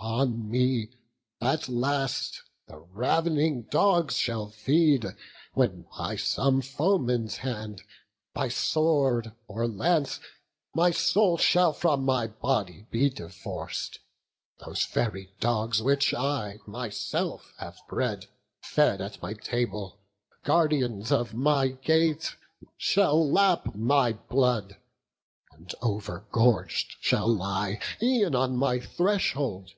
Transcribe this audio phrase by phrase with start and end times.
[0.00, 0.90] On me
[1.40, 5.04] at last the rav'ning dogs shall feed,
[5.54, 7.82] When by some foeman's hand,
[8.32, 10.20] by sword or lance,
[10.72, 13.98] My soul shall from my body be divorc'd;
[14.64, 18.26] Those very dogs which I myself have bred,
[18.62, 19.98] Fed at my table,
[20.44, 22.36] guardians of my gate,
[22.76, 24.76] Shall lap my blood,
[25.50, 29.72] and over gorg'd shall lie E'en on my threshold.